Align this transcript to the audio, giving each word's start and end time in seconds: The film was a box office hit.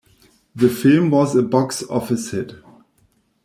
The 0.55 0.67
film 0.69 1.11
was 1.11 1.35
a 1.35 1.43
box 1.43 1.83
office 1.87 2.31
hit. 2.31 2.53